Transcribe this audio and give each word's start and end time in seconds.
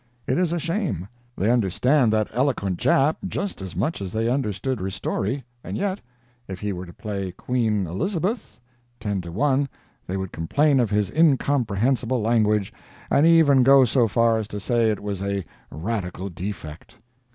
It 0.25 0.39
is 0.39 0.51
a 0.51 0.57
shame. 0.57 1.07
They 1.37 1.51
understand 1.51 2.11
that 2.11 2.27
eloquent 2.33 2.79
Jap 2.79 3.17
just 3.27 3.61
as 3.61 3.75
much 3.75 4.01
as 4.01 4.11
they 4.11 4.27
understood 4.27 4.79
Ristori, 4.79 5.43
and 5.63 5.77
yet, 5.77 6.01
if 6.47 6.59
he 6.59 6.73
were 6.73 6.87
to 6.87 6.93
play 6.93 7.31
Queen 7.33 7.85
Elizabeth, 7.85 8.59
ten 8.99 9.21
to 9.21 9.31
one 9.31 9.69
they 10.07 10.17
would 10.17 10.31
complain 10.31 10.79
of 10.79 10.89
his 10.89 11.11
incomprehensible 11.11 12.19
language, 12.19 12.73
and 13.11 13.27
even 13.27 13.61
go 13.61 13.85
so 13.85 14.07
far 14.07 14.39
as 14.39 14.47
to 14.47 14.59
say 14.59 14.89
it 14.89 15.01
was 15.03 15.21
a 15.21 15.45
radical 15.69 16.29
defect. 16.31 16.95